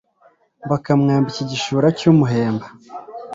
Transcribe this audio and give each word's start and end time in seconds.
bakamwambika 0.69 1.39
igishura 1.45 1.87
cy'umuhemba 1.97 2.67